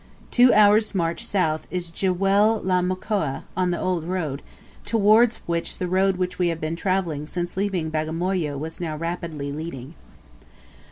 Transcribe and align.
Two 0.31 0.51
hours' 0.51 0.95
march 0.95 1.23
south 1.23 1.67
is 1.69 1.91
Jiweh 1.91 2.57
la 2.63 2.81
Mkoa, 2.81 3.43
on 3.55 3.69
the 3.69 3.79
old 3.79 4.03
road, 4.03 4.41
towards 4.83 5.35
which 5.45 5.77
the 5.77 5.87
road 5.87 6.15
which 6.15 6.39
we 6.39 6.47
have 6.47 6.59
been 6.59 6.75
travelling 6.75 7.27
since 7.27 7.55
leaving 7.55 7.91
Bagamoyo 7.91 8.57
was 8.57 8.79
now 8.81 8.97
rapidly 8.97 9.51
leading. 9.51 9.93